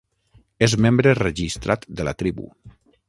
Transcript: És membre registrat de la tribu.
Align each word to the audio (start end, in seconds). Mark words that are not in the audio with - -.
És 0.67 0.73
membre 0.85 1.13
registrat 1.19 1.87
de 2.01 2.07
la 2.09 2.15
tribu. 2.23 2.49